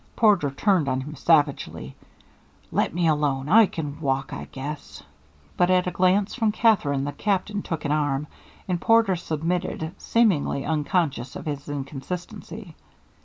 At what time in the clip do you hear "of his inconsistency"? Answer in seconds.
11.35-12.73